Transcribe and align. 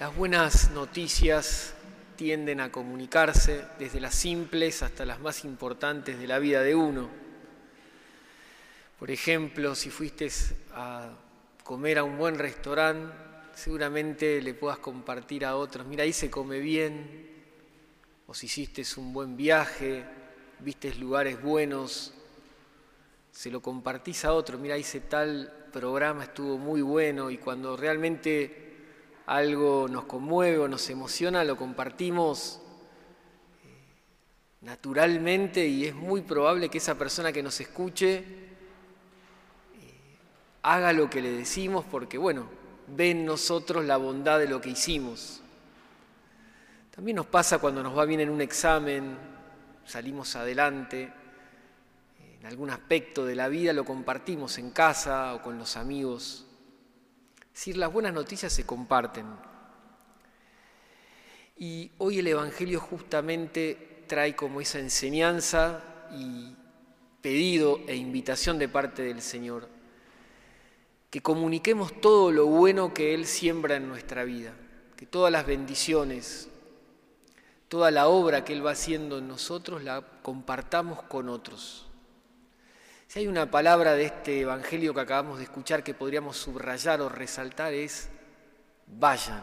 Las 0.00 0.16
buenas 0.16 0.70
noticias 0.70 1.74
tienden 2.16 2.60
a 2.62 2.72
comunicarse 2.72 3.66
desde 3.78 4.00
las 4.00 4.14
simples 4.14 4.82
hasta 4.82 5.04
las 5.04 5.20
más 5.20 5.44
importantes 5.44 6.18
de 6.18 6.26
la 6.26 6.38
vida 6.38 6.62
de 6.62 6.74
uno. 6.74 7.10
Por 8.98 9.10
ejemplo, 9.10 9.74
si 9.74 9.90
fuiste 9.90 10.30
a 10.72 11.10
comer 11.62 11.98
a 11.98 12.04
un 12.04 12.16
buen 12.16 12.38
restaurante, 12.38 13.14
seguramente 13.54 14.40
le 14.40 14.54
puedas 14.54 14.78
compartir 14.78 15.44
a 15.44 15.56
otros, 15.56 15.86
mira, 15.86 16.04
ahí 16.04 16.14
se 16.14 16.30
come 16.30 16.60
bien, 16.60 17.28
o 18.26 18.32
si 18.32 18.46
hiciste 18.46 18.82
un 18.96 19.12
buen 19.12 19.36
viaje, 19.36 20.02
viste 20.60 20.94
lugares 20.94 21.42
buenos, 21.42 22.14
se 23.30 23.50
lo 23.50 23.60
compartís 23.60 24.24
a 24.24 24.32
otro, 24.32 24.56
mira, 24.56 24.78
hice 24.78 25.00
tal 25.00 25.68
programa, 25.70 26.24
estuvo 26.24 26.56
muy 26.56 26.80
bueno, 26.80 27.30
y 27.30 27.36
cuando 27.36 27.76
realmente 27.76 28.69
algo 29.30 29.86
nos 29.88 30.06
conmueve 30.06 30.58
o 30.58 30.66
nos 30.66 30.90
emociona, 30.90 31.44
lo 31.44 31.56
compartimos 31.56 32.60
eh, 33.62 33.68
naturalmente 34.62 35.64
y 35.68 35.86
es 35.86 35.94
muy 35.94 36.22
probable 36.22 36.68
que 36.68 36.78
esa 36.78 36.96
persona 36.96 37.30
que 37.32 37.40
nos 37.40 37.60
escuche 37.60 38.16
eh, 38.16 38.24
haga 40.62 40.92
lo 40.92 41.08
que 41.08 41.22
le 41.22 41.30
decimos 41.30 41.84
porque, 41.88 42.18
bueno, 42.18 42.46
ve 42.88 43.12
en 43.12 43.24
nosotros 43.24 43.84
la 43.84 43.98
bondad 43.98 44.40
de 44.40 44.48
lo 44.48 44.60
que 44.60 44.70
hicimos. 44.70 45.40
También 46.90 47.14
nos 47.14 47.26
pasa 47.26 47.58
cuando 47.58 47.84
nos 47.84 47.96
va 47.96 48.06
bien 48.06 48.18
en 48.18 48.30
un 48.30 48.40
examen, 48.40 49.16
salimos 49.84 50.34
adelante, 50.34 51.12
en 52.40 52.46
algún 52.46 52.70
aspecto 52.70 53.24
de 53.24 53.36
la 53.36 53.46
vida 53.46 53.72
lo 53.72 53.84
compartimos 53.84 54.58
en 54.58 54.70
casa 54.70 55.34
o 55.34 55.42
con 55.42 55.56
los 55.56 55.76
amigos 55.76 56.49
decir, 57.60 57.76
las 57.76 57.92
buenas 57.92 58.14
noticias 58.14 58.54
se 58.54 58.64
comparten. 58.64 59.26
Y 61.58 61.90
hoy 61.98 62.20
el 62.20 62.26
Evangelio 62.28 62.80
justamente 62.80 64.04
trae 64.06 64.34
como 64.34 64.62
esa 64.62 64.78
enseñanza 64.78 65.84
y 66.10 66.56
pedido 67.20 67.80
e 67.86 67.96
invitación 67.96 68.58
de 68.58 68.70
parte 68.70 69.02
del 69.02 69.20
Señor, 69.20 69.68
que 71.10 71.20
comuniquemos 71.20 72.00
todo 72.00 72.32
lo 72.32 72.46
bueno 72.46 72.94
que 72.94 73.12
Él 73.12 73.26
siembra 73.26 73.76
en 73.76 73.88
nuestra 73.88 74.24
vida, 74.24 74.54
que 74.96 75.04
todas 75.04 75.30
las 75.30 75.44
bendiciones, 75.44 76.48
toda 77.68 77.90
la 77.90 78.08
obra 78.08 78.42
que 78.42 78.54
Él 78.54 78.64
va 78.64 78.70
haciendo 78.70 79.18
en 79.18 79.28
nosotros 79.28 79.84
la 79.84 80.00
compartamos 80.22 81.02
con 81.02 81.28
otros. 81.28 81.89
Si 83.10 83.18
hay 83.18 83.26
una 83.26 83.50
palabra 83.50 83.94
de 83.94 84.04
este 84.04 84.42
Evangelio 84.42 84.94
que 84.94 85.00
acabamos 85.00 85.38
de 85.38 85.42
escuchar 85.42 85.82
que 85.82 85.94
podríamos 85.94 86.36
subrayar 86.36 87.00
o 87.00 87.08
resaltar 87.08 87.74
es 87.74 88.08
vayan. 88.86 89.42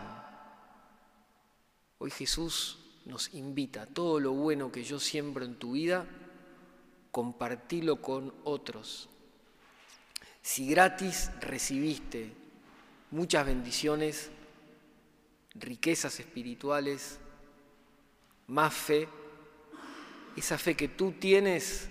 Hoy 1.98 2.10
Jesús 2.10 2.80
nos 3.04 3.34
invita, 3.34 3.86
todo 3.86 4.22
lo 4.22 4.32
bueno 4.32 4.72
que 4.72 4.86
yo 4.86 5.02
siembro 5.02 5.44
en 5.44 5.56
tu 5.56 5.74
vida, 5.74 6.06
compartilo 7.12 8.02
con 8.02 8.34
otros. 8.46 9.10
Si 10.42 10.70
gratis 10.70 11.30
recibiste 11.42 12.32
muchas 13.12 13.46
bendiciones, 13.46 14.32
riquezas 15.56 16.22
espirituales, 16.22 17.20
más 18.48 18.74
fe, 18.74 19.10
esa 20.38 20.58
fe 20.58 20.78
que 20.78 20.88
tú 20.88 21.12
tienes, 21.20 21.90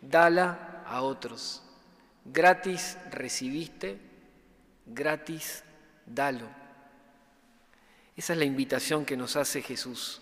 dala 0.00 0.68
a 0.90 1.02
otros. 1.02 1.62
Gratis 2.24 2.98
recibiste, 3.10 3.98
gratis 4.86 5.62
dalo. 6.04 6.46
Esa 8.16 8.32
es 8.34 8.38
la 8.38 8.44
invitación 8.44 9.06
que 9.06 9.16
nos 9.16 9.36
hace 9.36 9.62
Jesús. 9.62 10.20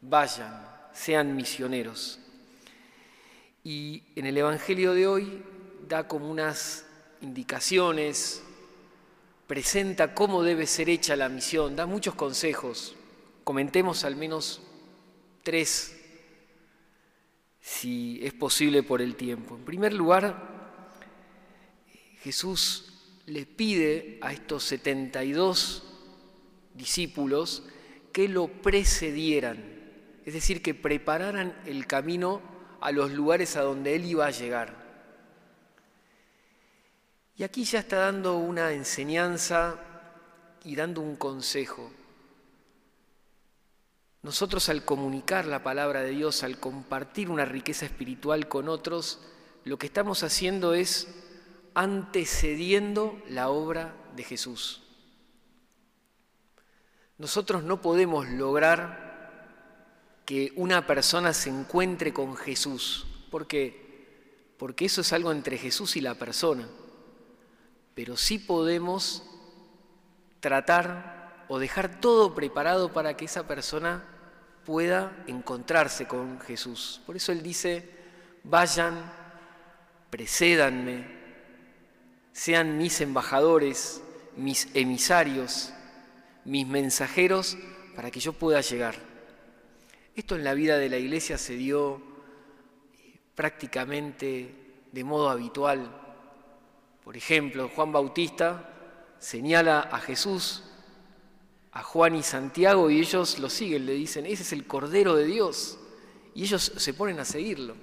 Vayan, 0.00 0.66
sean 0.92 1.36
misioneros. 1.36 2.18
Y 3.64 4.04
en 4.16 4.26
el 4.26 4.38
Evangelio 4.38 4.94
de 4.94 5.06
hoy 5.06 5.42
da 5.88 6.08
como 6.08 6.30
unas 6.30 6.86
indicaciones, 7.20 8.42
presenta 9.46 10.14
cómo 10.14 10.42
debe 10.42 10.66
ser 10.66 10.88
hecha 10.88 11.16
la 11.16 11.28
misión, 11.28 11.76
da 11.76 11.86
muchos 11.86 12.14
consejos. 12.14 12.94
Comentemos 13.44 14.04
al 14.04 14.16
menos 14.16 14.62
tres 15.42 16.01
si 17.62 18.18
es 18.22 18.34
posible 18.34 18.82
por 18.82 19.00
el 19.00 19.14
tiempo. 19.14 19.56
En 19.56 19.64
primer 19.64 19.94
lugar, 19.94 20.50
Jesús 22.20 23.22
le 23.26 23.46
pide 23.46 24.18
a 24.20 24.32
estos 24.32 24.64
72 24.64 25.84
discípulos 26.74 27.62
que 28.12 28.28
lo 28.28 28.48
precedieran, 28.48 29.62
es 30.26 30.34
decir, 30.34 30.60
que 30.60 30.74
prepararan 30.74 31.56
el 31.64 31.86
camino 31.86 32.42
a 32.80 32.90
los 32.90 33.12
lugares 33.12 33.56
a 33.56 33.62
donde 33.62 33.94
él 33.94 34.04
iba 34.06 34.26
a 34.26 34.30
llegar. 34.30 34.82
Y 37.36 37.44
aquí 37.44 37.64
ya 37.64 37.78
está 37.78 37.98
dando 37.98 38.36
una 38.36 38.72
enseñanza 38.72 39.78
y 40.64 40.74
dando 40.74 41.00
un 41.00 41.16
consejo. 41.16 41.90
Nosotros 44.22 44.68
al 44.68 44.84
comunicar 44.84 45.46
la 45.46 45.64
palabra 45.64 46.02
de 46.02 46.10
Dios, 46.10 46.44
al 46.44 46.58
compartir 46.58 47.28
una 47.28 47.44
riqueza 47.44 47.86
espiritual 47.86 48.46
con 48.46 48.68
otros, 48.68 49.20
lo 49.64 49.78
que 49.78 49.86
estamos 49.86 50.22
haciendo 50.22 50.74
es 50.74 51.08
antecediendo 51.74 53.20
la 53.28 53.48
obra 53.48 53.96
de 54.14 54.22
Jesús. 54.22 54.82
Nosotros 57.18 57.64
no 57.64 57.80
podemos 57.80 58.28
lograr 58.28 59.02
que 60.24 60.52
una 60.54 60.86
persona 60.86 61.32
se 61.32 61.50
encuentre 61.50 62.12
con 62.12 62.36
Jesús. 62.36 63.06
¿Por 63.28 63.48
qué? 63.48 64.54
Porque 64.56 64.84
eso 64.84 65.00
es 65.00 65.12
algo 65.12 65.32
entre 65.32 65.58
Jesús 65.58 65.96
y 65.96 66.00
la 66.00 66.14
persona. 66.14 66.68
Pero 67.94 68.16
sí 68.16 68.38
podemos 68.38 69.24
tratar 70.38 71.44
o 71.48 71.58
dejar 71.58 72.00
todo 72.00 72.34
preparado 72.34 72.92
para 72.92 73.16
que 73.16 73.24
esa 73.24 73.48
persona 73.48 74.11
pueda 74.64 75.24
encontrarse 75.26 76.06
con 76.06 76.40
Jesús. 76.40 77.00
Por 77.06 77.16
eso 77.16 77.32
Él 77.32 77.42
dice, 77.42 77.88
vayan, 78.44 79.12
precédanme, 80.10 81.04
sean 82.32 82.78
mis 82.78 83.00
embajadores, 83.00 84.02
mis 84.36 84.68
emisarios, 84.74 85.72
mis 86.44 86.66
mensajeros, 86.66 87.56
para 87.94 88.10
que 88.10 88.20
yo 88.20 88.32
pueda 88.32 88.60
llegar. 88.60 88.96
Esto 90.14 90.36
en 90.36 90.44
la 90.44 90.54
vida 90.54 90.78
de 90.78 90.88
la 90.88 90.98
iglesia 90.98 91.38
se 91.38 91.54
dio 91.56 92.02
eh, 92.98 93.18
prácticamente 93.34 94.54
de 94.92 95.04
modo 95.04 95.30
habitual. 95.30 95.90
Por 97.04 97.16
ejemplo, 97.16 97.70
Juan 97.74 97.92
Bautista 97.92 99.14
señala 99.18 99.80
a 99.80 99.98
Jesús 99.98 100.64
a 101.72 101.82
Juan 101.82 102.14
y 102.14 102.22
Santiago 102.22 102.90
y 102.90 103.00
ellos 103.00 103.38
lo 103.38 103.48
siguen, 103.48 103.86
le 103.86 103.94
dicen, 103.94 104.26
ese 104.26 104.42
es 104.42 104.52
el 104.52 104.66
Cordero 104.66 105.16
de 105.16 105.24
Dios. 105.24 105.78
Y 106.34 106.44
ellos 106.44 106.72
se 106.76 106.94
ponen 106.94 107.18
a 107.18 107.24
seguirlo. 107.24 107.74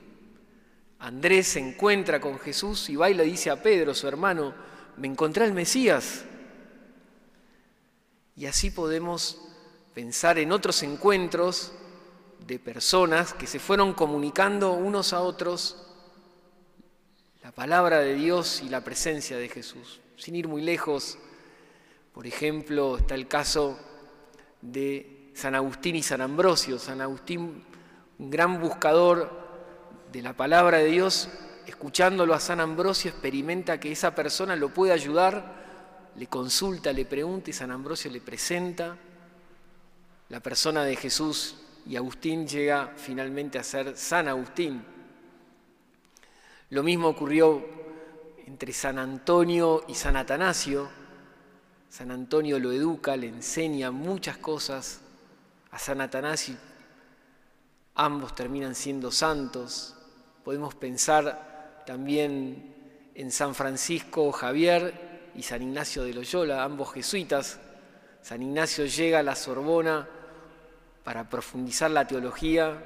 Andrés 0.99 1.47
se 1.47 1.59
encuentra 1.59 2.19
con 2.19 2.39
Jesús 2.39 2.89
y 2.89 2.95
va 2.95 3.09
y 3.09 3.13
le 3.13 3.23
dice 3.23 3.49
a 3.49 3.61
Pedro, 3.61 3.93
su 3.93 4.07
hermano, 4.07 4.53
me 4.97 5.07
encontré 5.07 5.45
al 5.45 5.53
Mesías. 5.53 6.25
Y 8.35 8.45
así 8.45 8.69
podemos 8.69 9.41
pensar 9.93 10.37
en 10.37 10.51
otros 10.51 10.83
encuentros 10.83 11.71
de 12.45 12.59
personas 12.59 13.33
que 13.33 13.47
se 13.47 13.59
fueron 13.59 13.93
comunicando 13.93 14.73
unos 14.73 15.13
a 15.13 15.21
otros 15.21 15.85
la 17.43 17.51
palabra 17.51 17.99
de 17.99 18.15
Dios 18.15 18.61
y 18.63 18.69
la 18.69 18.83
presencia 18.83 19.37
de 19.37 19.49
Jesús. 19.49 20.01
Sin 20.17 20.35
ir 20.35 20.47
muy 20.47 20.61
lejos, 20.61 21.17
por 22.19 22.27
ejemplo, 22.27 22.97
está 22.97 23.15
el 23.15 23.29
caso 23.29 23.79
de 24.61 25.31
San 25.33 25.55
Agustín 25.55 25.95
y 25.95 26.03
San 26.03 26.19
Ambrosio. 26.19 26.77
San 26.77 26.99
Agustín, 26.99 27.63
un 28.17 28.29
gran 28.29 28.59
buscador 28.59 29.31
de 30.11 30.21
la 30.21 30.33
palabra 30.33 30.79
de 30.79 30.87
Dios, 30.87 31.29
escuchándolo 31.65 32.33
a 32.33 32.41
San 32.41 32.59
Ambrosio, 32.59 33.11
experimenta 33.11 33.79
que 33.79 33.93
esa 33.93 34.15
persona 34.15 34.57
lo 34.57 34.73
puede 34.73 34.91
ayudar, 34.91 36.11
le 36.17 36.27
consulta, 36.27 36.91
le 36.91 37.05
pregunta 37.05 37.51
y 37.51 37.53
San 37.53 37.71
Ambrosio 37.71 38.11
le 38.11 38.19
presenta 38.19 38.97
la 40.27 40.41
persona 40.41 40.83
de 40.83 40.97
Jesús 40.97 41.55
y 41.87 41.95
Agustín 41.95 42.45
llega 42.45 42.95
finalmente 42.97 43.57
a 43.57 43.63
ser 43.63 43.95
San 43.95 44.27
Agustín. 44.27 44.83
Lo 46.71 46.83
mismo 46.83 47.07
ocurrió 47.07 47.65
entre 48.45 48.73
San 48.73 48.99
Antonio 48.99 49.85
y 49.87 49.95
San 49.95 50.17
Atanasio. 50.17 50.98
San 51.89 52.11
Antonio 52.11 52.59
lo 52.59 52.71
educa, 52.71 53.17
le 53.17 53.27
enseña 53.27 53.91
muchas 53.91 54.37
cosas 54.37 55.01
a 55.71 55.79
San 55.79 56.01
Atanasio. 56.01 56.55
Ambos 57.95 58.35
terminan 58.35 58.75
siendo 58.75 59.11
santos. 59.11 59.95
Podemos 60.43 60.75
pensar 60.75 61.83
también 61.85 62.75
en 63.15 63.31
San 63.31 63.55
Francisco 63.55 64.31
Javier 64.31 65.31
y 65.35 65.43
San 65.43 65.61
Ignacio 65.61 66.03
de 66.03 66.13
Loyola, 66.13 66.63
ambos 66.63 66.93
jesuitas, 66.93 67.59
San 68.21 68.41
Ignacio 68.41 68.85
llega 68.85 69.19
a 69.19 69.23
la 69.23 69.35
Sorbona 69.35 70.07
para 71.03 71.29
profundizar 71.29 71.89
la 71.91 72.05
teología 72.05 72.83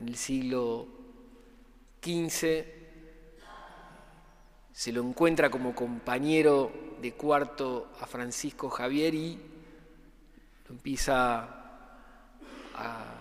en 0.00 0.08
el 0.08 0.16
siglo 0.16 0.86
XV, 2.02 2.64
se 4.78 4.92
lo 4.92 5.02
encuentra 5.02 5.50
como 5.50 5.74
compañero 5.74 6.70
de 7.02 7.12
cuarto 7.14 7.90
a 8.00 8.06
Francisco 8.06 8.70
Javier 8.70 9.12
y 9.12 9.36
empieza 10.70 11.48
a, 12.76 13.16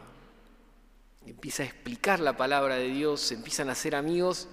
empieza 1.25 1.63
a 1.63 1.65
explicar 1.65 2.19
la 2.19 2.37
palabra 2.37 2.75
de 2.75 2.89
Dios, 2.89 3.21
se 3.21 3.33
empiezan 3.33 3.71
a 3.71 3.73
ser 3.73 3.95
amigos 3.95 4.47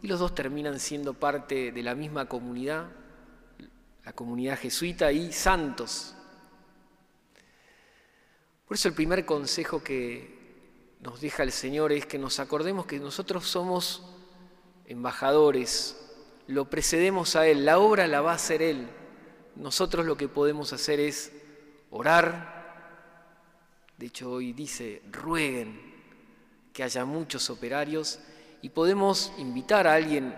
y 0.00 0.06
los 0.06 0.18
dos 0.18 0.34
terminan 0.34 0.80
siendo 0.80 1.12
parte 1.12 1.72
de 1.72 1.82
la 1.82 1.94
misma 1.94 2.24
comunidad, 2.24 2.86
la 4.02 4.14
comunidad 4.14 4.58
jesuita 4.58 5.12
y 5.12 5.34
santos. 5.34 6.14
Por 8.66 8.78
eso 8.78 8.88
el 8.88 8.94
primer 8.94 9.26
consejo 9.26 9.84
que 9.84 10.96
nos 11.00 11.20
deja 11.20 11.42
el 11.42 11.52
Señor 11.52 11.92
es 11.92 12.06
que 12.06 12.16
nos 12.16 12.40
acordemos 12.40 12.86
que 12.86 12.98
nosotros 12.98 13.46
somos 13.46 14.02
embajadores, 14.86 16.02
lo 16.48 16.70
precedemos 16.70 17.36
a 17.36 17.46
Él, 17.46 17.64
la 17.64 17.78
obra 17.78 18.06
la 18.06 18.20
va 18.20 18.32
a 18.32 18.36
hacer 18.36 18.62
Él. 18.62 18.88
Nosotros 19.56 20.06
lo 20.06 20.16
que 20.16 20.28
podemos 20.28 20.72
hacer 20.72 21.00
es 21.00 21.32
orar, 21.90 22.56
de 23.96 24.06
hecho 24.06 24.30
hoy 24.30 24.52
dice, 24.52 25.02
rueguen 25.10 25.94
que 26.72 26.82
haya 26.82 27.04
muchos 27.04 27.48
operarios 27.48 28.18
y 28.60 28.68
podemos 28.68 29.32
invitar 29.38 29.86
a 29.86 29.94
alguien 29.94 30.34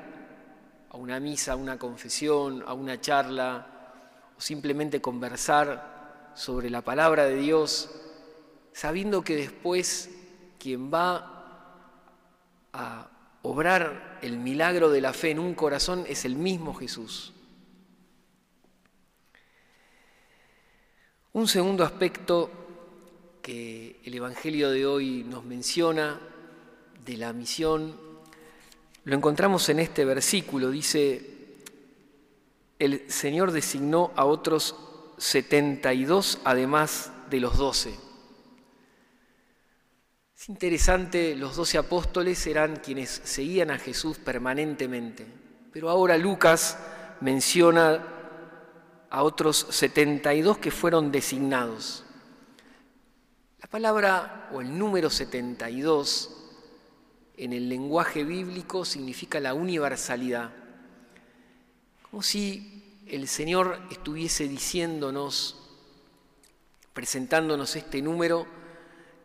a 0.91 0.97
una 0.97 1.19
misa, 1.21 1.53
a 1.53 1.57
una 1.57 1.79
confesión, 1.79 2.63
a 2.67 2.73
una 2.75 3.01
charla, 3.01 3.67
o 4.37 4.41
simplemente 4.41 5.01
conversar 5.01 6.31
sobre 6.35 6.71
la 6.71 6.83
palabra 6.83 7.25
de 7.25 7.37
Dios, 7.37 7.91
sabiendo 8.73 9.23
que 9.23 9.35
después 9.35 10.11
quien 10.59 10.93
va 10.93 11.35
a 12.73 13.09
obrar 13.43 14.08
el 14.23 14.39
milagro 14.39 14.91
de 14.91 15.01
la 15.01 15.13
fe 15.13 15.31
en 15.31 15.39
un 15.39 15.55
corazón 15.55 16.05
es 16.09 16.25
el 16.25 16.37
mismo 16.37 16.75
Jesús. 16.75 17.33
Un 21.33 21.47
segundo 21.47 21.85
aspecto 21.85 22.51
que 23.43 24.01
el 24.05 24.15
Evangelio 24.15 24.71
de 24.71 24.87
hoy 24.87 25.25
nos 25.25 25.45
menciona 25.45 26.19
de 27.05 27.17
la 27.17 27.33
misión, 27.33 27.97
lo 29.05 29.15
encontramos 29.15 29.69
en 29.69 29.79
este 29.81 30.05
versículo. 30.05 30.71
Dice, 30.71 31.39
el 32.79 33.11
Señor 33.11 33.53
designó 33.53 34.13
a 34.17 34.25
otros 34.25 34.75
72 35.19 36.41
además 36.45 37.13
de 37.31 37.41
los 37.41 37.57
doce. 37.57 38.08
Es 40.39 40.49
interesante, 40.49 41.35
los 41.35 41.57
doce 41.57 41.79
apóstoles 41.79 42.47
eran 42.47 42.77
quienes 42.77 43.11
seguían 43.25 43.73
a 43.73 43.79
Jesús 43.79 44.19
permanentemente, 44.19 45.27
pero 45.73 45.91
ahora 45.91 46.17
Lucas 46.17 46.79
menciona 47.21 48.07
a 49.11 49.23
otros 49.25 49.67
72 49.71 50.59
que 50.59 50.71
fueron 50.71 51.11
designados. 51.11 52.05
La 53.61 53.67
palabra 53.67 54.49
o 54.53 54.61
el 54.61 54.79
número 54.79 55.11
72 55.11 56.31
en 57.37 57.53
el 57.53 57.69
lenguaje 57.69 58.23
bíblico 58.23 58.85
significa 58.85 59.41
la 59.41 59.55
universalidad, 59.55 60.53
como 62.09 62.23
si 62.23 63.03
el 63.09 63.27
Señor 63.27 63.81
estuviese 63.91 64.47
diciéndonos, 64.47 65.57
presentándonos 66.93 67.75
este 67.75 68.01
número, 68.01 68.47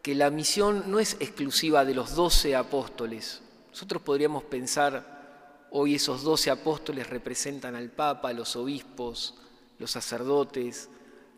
que 0.03 0.13
la 0.13 0.29
misión 0.29 0.83
no 0.87 0.99
es 0.99 1.15
exclusiva 1.21 1.85
de 1.85 1.95
los 1.95 2.13
doce 2.13 2.57
apóstoles. 2.57 3.41
Nosotros 3.69 4.01
podríamos 4.01 4.43
pensar, 4.43 5.65
hoy 5.71 5.95
esos 5.95 6.23
doce 6.23 6.51
apóstoles 6.51 7.09
representan 7.09 7.73
al 7.73 7.89
Papa, 7.89 8.33
los 8.33 8.57
obispos, 8.57 9.35
los 9.79 9.91
sacerdotes, 9.91 10.89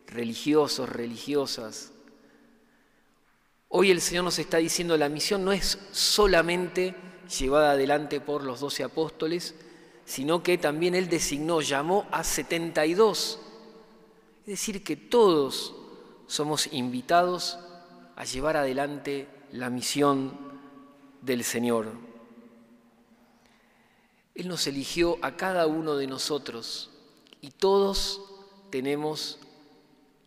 religiosos, 0.08 0.88
religiosas. 0.88 1.92
Hoy 3.68 3.92
el 3.92 4.00
Señor 4.00 4.24
nos 4.24 4.40
está 4.40 4.56
diciendo 4.56 4.96
la 4.96 5.08
misión 5.08 5.44
no 5.44 5.52
es 5.52 5.78
solamente 5.92 6.96
llevada 7.38 7.70
adelante 7.70 8.20
por 8.20 8.42
los 8.42 8.58
doce 8.58 8.82
apóstoles, 8.82 9.54
sino 10.04 10.42
que 10.42 10.58
también 10.58 10.96
Él 10.96 11.08
designó, 11.08 11.60
llamó 11.60 12.08
a 12.10 12.24
72. 12.24 13.38
Es 14.40 14.46
decir, 14.46 14.82
que 14.82 14.96
todos 14.96 15.72
somos 16.26 16.68
invitados 16.72 17.60
a 18.16 18.24
llevar 18.24 18.56
adelante 18.56 19.28
la 19.52 19.70
misión 19.70 20.32
del 21.20 21.44
Señor. 21.44 21.92
Él 24.34 24.48
nos 24.48 24.66
eligió 24.66 25.18
a 25.22 25.36
cada 25.36 25.66
uno 25.66 25.96
de 25.96 26.06
nosotros 26.06 26.90
y 27.40 27.50
todos 27.50 28.22
tenemos 28.70 29.38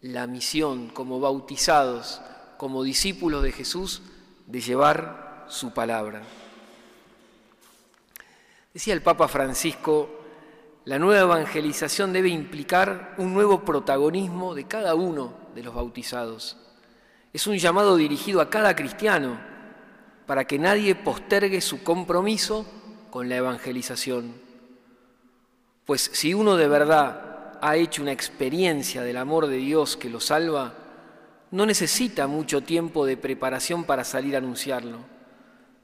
la 0.01 0.27
misión 0.27 0.89
como 0.89 1.19
bautizados, 1.19 2.21
como 2.57 2.83
discípulos 2.83 3.43
de 3.43 3.51
Jesús, 3.51 4.01
de 4.47 4.61
llevar 4.61 5.45
su 5.49 5.73
palabra. 5.73 6.23
Decía 8.73 8.93
el 8.93 9.01
Papa 9.01 9.27
Francisco, 9.27 10.09
la 10.85 10.99
nueva 10.99 11.21
evangelización 11.21 12.13
debe 12.13 12.29
implicar 12.29 13.15
un 13.17 13.33
nuevo 13.33 13.65
protagonismo 13.65 14.55
de 14.55 14.67
cada 14.67 14.95
uno 14.95 15.33
de 15.53 15.63
los 15.63 15.73
bautizados. 15.73 16.57
Es 17.31 17.45
un 17.45 17.57
llamado 17.57 17.95
dirigido 17.95 18.41
a 18.41 18.49
cada 18.49 18.75
cristiano 18.75 19.39
para 20.25 20.45
que 20.45 20.57
nadie 20.57 20.95
postergue 20.95 21.61
su 21.61 21.83
compromiso 21.83 22.65
con 23.11 23.29
la 23.29 23.37
evangelización. 23.37 24.33
Pues 25.85 26.09
si 26.13 26.33
uno 26.33 26.55
de 26.55 26.67
verdad 26.67 27.57
ha 27.61 27.75
hecho 27.75 28.01
una 28.01 28.11
experiencia 28.11 29.01
del 29.01 29.17
amor 29.17 29.47
de 29.47 29.57
Dios 29.57 29.97
que 29.97 30.09
lo 30.09 30.19
salva, 30.19 30.73
no 31.51 31.65
necesita 31.65 32.27
mucho 32.27 32.61
tiempo 32.61 33.05
de 33.05 33.17
preparación 33.17 33.83
para 33.83 34.03
salir 34.03 34.35
a 34.35 34.39
anunciarlo. 34.39 34.99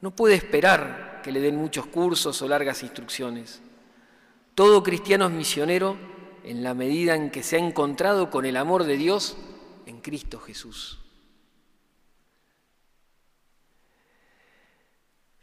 No 0.02 0.16
puede 0.16 0.36
esperar 0.36 1.22
que 1.24 1.32
le 1.32 1.42
den 1.42 1.56
muchos 1.56 1.88
cursos 1.88 2.42
o 2.42 2.48
largas 2.48 2.84
instrucciones. 2.84 3.62
Todo 4.54 4.84
cristiano 4.84 5.26
es 5.26 5.32
misionero 5.32 5.98
en 6.44 6.64
la 6.64 6.74
medida 6.74 7.16
en 7.16 7.32
que 7.32 7.44
se 7.44 7.56
ha 7.56 7.60
encontrado 7.60 8.30
con 8.30 8.46
el 8.46 8.58
amor 8.58 8.84
de 8.84 8.98
Dios 8.98 9.38
en 9.88 10.02
Cristo 10.02 10.40
Jesús. 10.40 11.05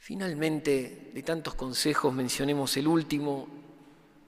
Finalmente, 0.04 1.12
de 1.14 1.22
tantos 1.22 1.54
consejos 1.54 2.12
mencionemos 2.12 2.76
el 2.76 2.88
último, 2.88 3.46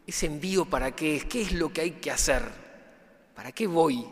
ese 0.07 0.27
envío 0.27 0.67
para 0.67 0.95
qué 0.95 1.17
es, 1.17 1.25
qué 1.25 1.43
es 1.43 1.51
lo 1.51 1.73
que 1.73 1.81
hay 1.81 1.91
que 1.91 2.13
hacer, 2.13 2.45
para 3.35 3.51
qué 3.51 3.67
voy, 3.67 4.07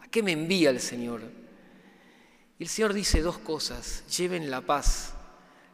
a 0.00 0.08
qué 0.08 0.20
me 0.20 0.32
envía 0.32 0.70
el 0.70 0.80
Señor. 0.80 1.22
Y 2.58 2.64
el 2.64 2.68
Señor 2.68 2.92
dice 2.92 3.22
dos 3.22 3.38
cosas, 3.38 4.04
lleven 4.18 4.50
la 4.50 4.62
paz. 4.62 5.14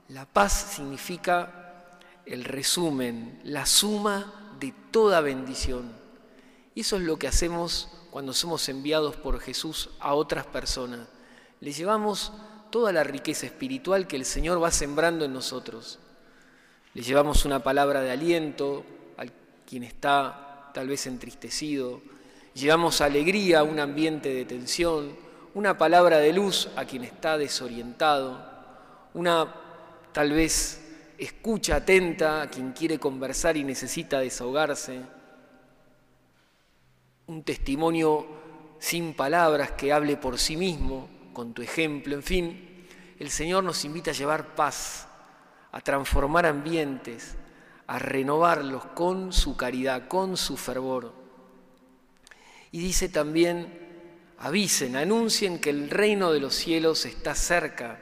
La 0.09 0.27
paz 0.27 0.75
significa 0.77 1.99
el 2.27 2.45
resumen, 2.45 3.41
la 3.43 3.65
suma 3.65 4.55
de 4.61 4.75
toda 4.91 5.23
bendición. 5.23 5.95
Y 6.75 6.83
eso 6.83 6.97
es 6.97 7.03
lo 7.05 7.19
que 7.19 7.27
hacemos 7.27 7.89
cuando 8.11 8.35
somos 8.35 8.69
enviados 8.69 9.17
por 9.17 9.41
Jesús 9.41 9.89
a 9.99 10.13
otras 10.13 10.45
personas. 10.45 11.09
Le 11.61 11.73
llevamos 11.73 12.35
toda 12.71 12.93
la 12.93 13.05
riqueza 13.05 13.47
espiritual 13.47 14.07
que 14.07 14.17
el 14.17 14.25
Señor 14.25 14.63
va 14.63 14.71
sembrando 14.71 15.25
en 15.25 15.33
nosotros. 15.33 15.99
Le 16.95 17.03
llevamos 17.03 17.45
una 17.45 17.63
palabra 17.63 18.01
de 18.01 18.11
aliento 18.11 18.85
a 19.17 19.25
quien 19.67 19.85
está 19.85 20.71
tal 20.73 20.89
vez 20.89 21.07
entristecido, 21.07 22.01
llevamos 22.55 23.01
alegría 23.01 23.61
a 23.61 23.65
un 23.65 23.81
ambiente 23.81 24.33
de 24.33 24.45
tensión, 24.45 25.17
una 25.55 25.77
palabra 25.79 26.19
de 26.19 26.33
luz 26.33 26.69
a 26.77 26.85
quien 26.85 27.05
está 27.05 27.39
desorientado, 27.39 28.41
una 29.15 29.55
tal 30.13 30.33
vez 30.33 30.81
escucha 31.19 31.77
atenta 31.77 32.43
a 32.43 32.51
quien 32.51 32.73
quiere 32.73 32.99
conversar 32.99 33.57
y 33.57 33.65
necesita 33.65 34.21
desahogarse, 34.21 35.01
un 37.27 37.43
testimonio 37.43 38.27
sin 38.79 39.15
palabras 39.15 39.73
que 39.73 39.93
hable 39.93 40.17
por 40.17 40.39
sí 40.39 40.57
mismo 40.57 41.20
con 41.33 41.55
tu 41.55 41.63
ejemplo, 41.63 42.15
en 42.15 42.23
fin, 42.23 42.87
el 43.19 43.31
Señor 43.31 43.65
nos 43.65 43.85
invita 43.85 44.11
a 44.11 44.15
llevar 44.15 44.55
paz, 44.55 45.07
a 45.73 45.81
transformar 45.81 46.47
ambientes, 46.47 47.37
a 47.87 47.99
renovarlos 47.99 48.85
con 48.87 49.33
su 49.33 49.57
caridad, 49.57 50.09
con 50.09 50.37
su 50.37 50.57
fervor. 50.57 51.13
Y 52.73 52.79
dice 52.81 53.09
también, 53.09 53.91
avisen, 54.39 54.97
anuncien 54.97 55.59
que 55.59 55.71
el 55.71 55.91
reino 55.91 56.33
de 56.33 56.41
los 56.41 56.55
cielos 56.55 57.05
está 57.05 57.35
cerca. 57.35 57.99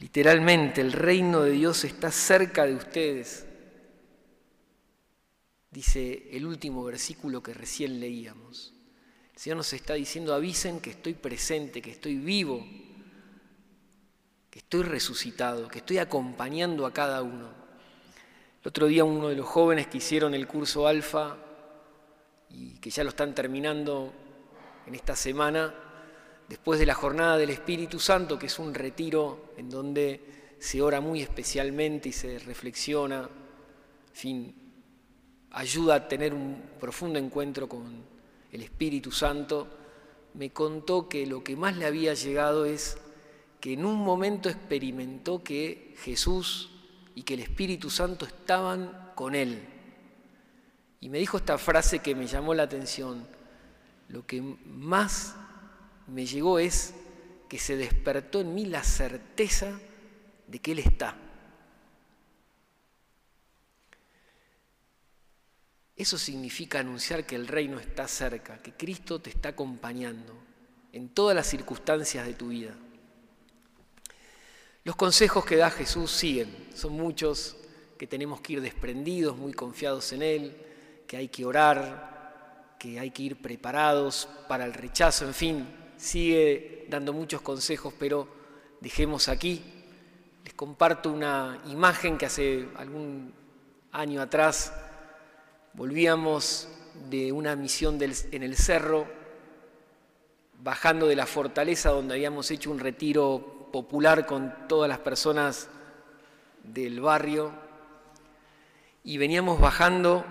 Literalmente, 0.00 0.80
el 0.80 0.92
reino 0.92 1.42
de 1.42 1.52
Dios 1.52 1.84
está 1.84 2.10
cerca 2.10 2.66
de 2.66 2.74
ustedes. 2.74 3.46
Dice 5.70 6.28
el 6.32 6.44
último 6.44 6.82
versículo 6.84 7.42
que 7.42 7.54
recién 7.54 8.00
leíamos. 8.00 8.74
Señor 9.42 9.56
nos 9.56 9.72
está 9.72 9.94
diciendo, 9.94 10.34
avisen 10.34 10.78
que 10.78 10.90
estoy 10.90 11.14
presente, 11.14 11.82
que 11.82 11.90
estoy 11.90 12.14
vivo, 12.14 12.64
que 14.48 14.60
estoy 14.60 14.84
resucitado, 14.84 15.66
que 15.66 15.78
estoy 15.78 15.98
acompañando 15.98 16.86
a 16.86 16.92
cada 16.92 17.22
uno. 17.22 17.48
El 18.62 18.68
otro 18.68 18.86
día 18.86 19.02
uno 19.02 19.30
de 19.30 19.34
los 19.34 19.48
jóvenes 19.48 19.88
que 19.88 19.98
hicieron 19.98 20.34
el 20.34 20.46
curso 20.46 20.86
alfa 20.86 21.36
y 22.50 22.78
que 22.78 22.90
ya 22.90 23.02
lo 23.02 23.10
están 23.10 23.34
terminando 23.34 24.12
en 24.86 24.94
esta 24.94 25.16
semana, 25.16 25.74
después 26.48 26.78
de 26.78 26.86
la 26.86 26.94
jornada 26.94 27.36
del 27.36 27.50
Espíritu 27.50 27.98
Santo, 27.98 28.38
que 28.38 28.46
es 28.46 28.60
un 28.60 28.72
retiro 28.72 29.54
en 29.56 29.68
donde 29.68 30.54
se 30.60 30.80
ora 30.80 31.00
muy 31.00 31.20
especialmente 31.20 32.10
y 32.10 32.12
se 32.12 32.38
reflexiona, 32.38 33.28
fin, 34.12 34.54
ayuda 35.50 35.96
a 35.96 36.06
tener 36.06 36.32
un 36.32 36.62
profundo 36.78 37.18
encuentro 37.18 37.68
con 37.68 38.11
el 38.52 38.62
Espíritu 38.62 39.10
Santo, 39.10 39.68
me 40.34 40.50
contó 40.50 41.08
que 41.08 41.26
lo 41.26 41.42
que 41.42 41.56
más 41.56 41.76
le 41.76 41.86
había 41.86 42.14
llegado 42.14 42.64
es 42.64 42.98
que 43.60 43.72
en 43.72 43.84
un 43.84 43.96
momento 43.96 44.48
experimentó 44.48 45.42
que 45.42 45.94
Jesús 45.98 46.70
y 47.14 47.22
que 47.22 47.34
el 47.34 47.40
Espíritu 47.40 47.90
Santo 47.90 48.24
estaban 48.24 49.10
con 49.14 49.34
él. 49.34 49.62
Y 51.00 51.08
me 51.08 51.18
dijo 51.18 51.36
esta 51.36 51.58
frase 51.58 51.98
que 51.98 52.14
me 52.14 52.26
llamó 52.26 52.54
la 52.54 52.62
atención. 52.62 53.26
Lo 54.08 54.26
que 54.26 54.40
más 54.40 55.34
me 56.06 56.26
llegó 56.26 56.58
es 56.58 56.94
que 57.48 57.58
se 57.58 57.76
despertó 57.76 58.40
en 58.40 58.54
mí 58.54 58.66
la 58.66 58.84
certeza 58.84 59.78
de 60.46 60.58
que 60.58 60.72
Él 60.72 60.78
está. 60.78 61.16
Eso 66.02 66.18
significa 66.18 66.80
anunciar 66.80 67.24
que 67.24 67.36
el 67.36 67.46
reino 67.46 67.78
está 67.78 68.08
cerca, 68.08 68.58
que 68.58 68.72
Cristo 68.72 69.20
te 69.20 69.30
está 69.30 69.50
acompañando 69.50 70.34
en 70.92 71.10
todas 71.10 71.36
las 71.36 71.46
circunstancias 71.46 72.26
de 72.26 72.34
tu 72.34 72.48
vida. 72.48 72.74
Los 74.82 74.96
consejos 74.96 75.44
que 75.44 75.54
da 75.54 75.70
Jesús 75.70 76.10
siguen, 76.10 76.70
son 76.74 76.94
muchos 76.94 77.56
que 77.96 78.08
tenemos 78.08 78.40
que 78.40 78.54
ir 78.54 78.60
desprendidos, 78.60 79.36
muy 79.36 79.52
confiados 79.52 80.12
en 80.12 80.22
Él, 80.22 80.56
que 81.06 81.18
hay 81.18 81.28
que 81.28 81.44
orar, 81.44 82.74
que 82.80 82.98
hay 82.98 83.12
que 83.12 83.22
ir 83.22 83.40
preparados 83.40 84.28
para 84.48 84.64
el 84.64 84.74
rechazo, 84.74 85.24
en 85.24 85.34
fin, 85.34 85.68
sigue 85.96 86.84
dando 86.90 87.12
muchos 87.12 87.42
consejos, 87.42 87.94
pero 87.96 88.26
dejemos 88.80 89.28
aquí. 89.28 89.62
Les 90.42 90.54
comparto 90.54 91.12
una 91.12 91.62
imagen 91.66 92.18
que 92.18 92.26
hace 92.26 92.66
algún 92.74 93.32
año 93.92 94.20
atrás 94.20 94.72
volvíamos 95.74 96.68
de 97.08 97.32
una 97.32 97.56
misión 97.56 97.98
en 98.02 98.42
el 98.42 98.56
cerro, 98.56 99.06
bajando 100.62 101.06
de 101.06 101.16
la 101.16 101.26
fortaleza 101.26 101.90
donde 101.90 102.14
habíamos 102.14 102.50
hecho 102.50 102.70
un 102.70 102.78
retiro 102.78 103.68
popular 103.72 104.26
con 104.26 104.54
todas 104.68 104.88
las 104.88 104.98
personas 104.98 105.68
del 106.62 107.00
barrio 107.00 107.52
y 109.04 109.18
veníamos 109.18 109.60
bajando 109.60 110.24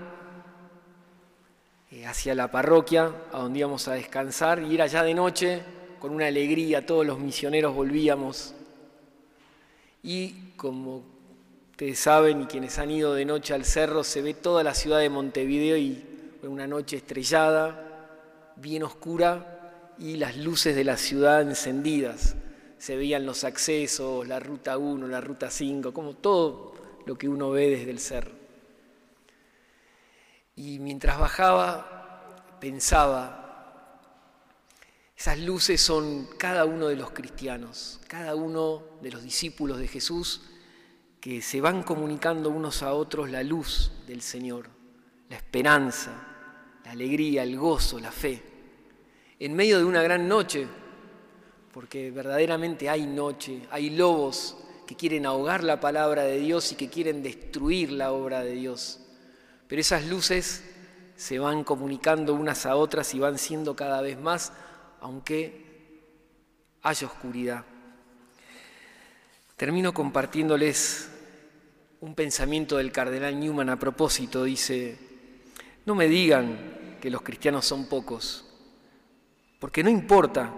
eh, 1.92 2.06
hacia 2.06 2.34
la 2.36 2.50
parroquia, 2.50 3.12
a 3.34 3.40
donde 3.40 3.60
íbamos 3.60 3.88
a 3.90 3.94
descansar, 3.94 4.62
y 4.62 4.76
era 4.76 4.88
ya 4.88 5.04
de 5.04 5.14
noche, 5.14 5.62
con 6.00 6.12
una 6.12 6.28
alegría, 6.28 6.86
todos 6.86 7.06
los 7.06 7.20
misioneros 7.20 7.76
volvíamos. 7.76 8.56
Y 10.02 10.52
como 10.56 11.04
ustedes 11.82 12.00
saben 12.00 12.44
y 12.44 12.46
quienes 12.46 12.78
han 12.78 12.92
ido 12.92 13.16
de 13.16 13.26
noche 13.26 13.56
al 13.56 13.66
cerro, 13.66 14.04
se 14.04 14.22
ve 14.22 14.36
toda 14.36 14.62
la 14.64 14.76
ciudad 14.76 15.00
de 15.00 15.10
Montevideo 15.10 15.78
y 15.78 16.06
una 16.44 16.68
noche 16.68 16.98
estrellada, 16.98 18.54
bien 18.56 18.84
oscura, 18.84 19.96
y 19.98 20.18
las 20.18 20.38
luces 20.38 20.76
de 20.76 20.84
la 20.84 20.96
ciudad 20.96 21.42
encendidas 21.42 22.36
se 22.78 22.96
veían 22.96 23.26
los 23.26 23.44
accesos, 23.44 24.28
la 24.28 24.40
ruta 24.40 24.78
1, 24.78 25.08
la 25.08 25.22
ruta 25.22 25.50
5, 25.50 25.92
como 25.92 26.14
todo 26.14 26.74
lo 27.08 27.18
que 27.18 27.28
uno 27.28 27.50
ve 27.50 27.72
desde 27.72 27.90
el 27.90 28.00
cerro. 28.00 28.34
Y 30.56 30.78
mientras 30.78 31.18
bajaba, 31.18 32.60
pensaba, 32.60 33.98
esas 35.18 35.40
luces 35.40 35.82
son 35.82 36.28
cada 36.38 36.64
uno 36.66 36.90
de 36.90 36.96
los 36.96 37.10
cristianos, 37.10 38.00
cada 38.08 38.36
uno 38.36 38.84
de 39.02 39.10
los 39.10 39.24
discípulos 39.24 39.80
de 39.80 39.88
Jesús 39.88 40.42
que 41.22 41.40
se 41.44 41.62
van 41.62 41.84
comunicando 41.84 42.50
unos 42.50 42.82
a 42.82 42.94
otros 42.94 43.30
la 43.30 43.44
luz 43.44 43.92
del 44.08 44.24
Señor, 44.24 44.68
la 45.30 45.36
esperanza, 45.36 46.12
la 46.84 46.92
alegría, 46.92 47.44
el 47.44 47.58
gozo, 47.58 48.00
la 48.00 48.12
fe. 48.12 48.42
En 49.38 49.54
medio 49.54 49.78
de 49.78 49.86
una 49.86 50.02
gran 50.02 50.28
noche, 50.28 50.68
porque 51.72 52.10
verdaderamente 52.10 52.90
hay 52.90 53.06
noche, 53.06 53.62
hay 53.70 53.92
lobos 53.92 54.58
que 54.88 54.96
quieren 54.96 55.28
ahogar 55.28 55.64
la 55.64 55.80
palabra 55.80 56.24
de 56.24 56.40
Dios 56.40 56.72
y 56.72 56.76
que 56.76 56.90
quieren 56.90 57.22
destruir 57.22 57.92
la 57.92 58.12
obra 58.12 58.44
de 58.44 58.54
Dios. 58.54 59.00
Pero 59.68 59.80
esas 59.80 60.08
luces 60.08 60.64
se 61.16 61.38
van 61.38 61.64
comunicando 61.64 62.34
unas 62.34 62.66
a 62.66 62.76
otras 62.76 63.14
y 63.14 63.20
van 63.20 63.38
siendo 63.38 63.76
cada 63.76 64.02
vez 64.02 64.20
más, 64.20 64.54
aunque 65.00 66.02
haya 66.82 67.06
oscuridad. 67.06 67.64
Termino 69.56 69.94
compartiéndoles 69.94 71.11
un 72.02 72.16
pensamiento 72.16 72.78
del 72.78 72.92
cardenal 72.92 73.40
Newman 73.40 73.70
a 73.70 73.80
propósito. 73.80 74.44
Dice, 74.44 74.98
no 75.86 75.96
me 75.96 76.08
digan 76.08 76.98
que 77.00 77.12
los 77.12 77.22
cristianos 77.22 77.66
son 77.66 77.88
pocos, 77.88 78.46
porque 79.60 79.84
no 79.84 79.90
importa 79.90 80.54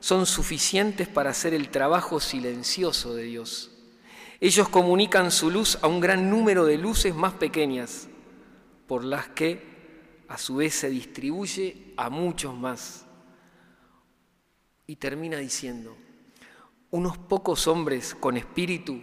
son 0.00 0.24
suficientes 0.26 1.08
para 1.08 1.30
hacer 1.30 1.54
el 1.54 1.68
trabajo 1.68 2.20
silencioso 2.20 3.14
de 3.14 3.24
Dios. 3.24 3.70
Ellos 4.40 4.68
comunican 4.68 5.30
su 5.30 5.50
luz 5.50 5.78
a 5.82 5.86
un 5.86 6.00
gran 6.00 6.30
número 6.30 6.64
de 6.64 6.78
luces 6.78 7.14
más 7.14 7.34
pequeñas, 7.34 8.08
por 8.86 9.04
las 9.04 9.28
que 9.28 10.24
a 10.26 10.38
su 10.38 10.56
vez 10.56 10.74
se 10.74 10.88
distribuye 10.88 11.92
a 11.96 12.08
muchos 12.08 12.56
más. 12.56 13.04
Y 14.86 14.96
termina 14.96 15.36
diciendo, 15.36 15.96
unos 16.90 17.18
pocos 17.18 17.68
hombres 17.68 18.14
con 18.14 18.36
espíritu 18.36 19.00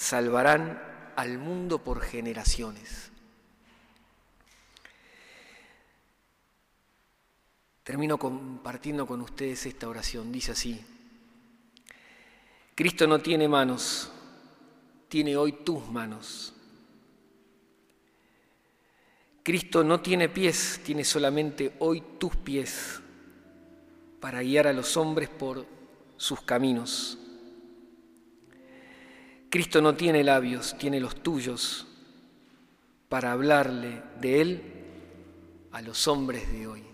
salvarán 0.00 0.82
al 1.14 1.36
mundo 1.36 1.84
por 1.84 2.00
generaciones. 2.00 3.10
Termino 7.84 8.16
compartiendo 8.18 9.06
con 9.06 9.20
ustedes 9.20 9.66
esta 9.66 9.90
oración. 9.90 10.32
Dice 10.32 10.52
así, 10.52 10.82
Cristo 12.74 13.06
no 13.06 13.18
tiene 13.18 13.46
manos, 13.46 14.10
tiene 15.06 15.36
hoy 15.36 15.52
tus 15.52 15.86
manos. 15.90 16.54
Cristo 19.42 19.84
no 19.84 20.00
tiene 20.00 20.30
pies, 20.30 20.80
tiene 20.82 21.04
solamente 21.04 21.76
hoy 21.78 22.02
tus 22.18 22.36
pies 22.36 23.00
para 24.18 24.40
guiar 24.40 24.66
a 24.66 24.72
los 24.72 24.96
hombres 24.96 25.28
por 25.28 25.66
sus 26.16 26.40
caminos. 26.40 27.18
Cristo 29.50 29.82
no 29.82 29.94
tiene 29.94 30.22
labios, 30.22 30.76
tiene 30.78 31.00
los 31.00 31.16
tuyos 31.16 31.88
para 33.08 33.32
hablarle 33.32 34.00
de 34.20 34.40
Él 34.40 34.62
a 35.72 35.82
los 35.82 36.06
hombres 36.06 36.50
de 36.52 36.68
hoy. 36.68 36.89